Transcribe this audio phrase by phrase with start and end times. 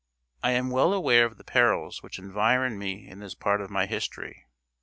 [0.41, 3.85] I am well aware of the perils which environ me in this part of my
[3.85, 4.47] history.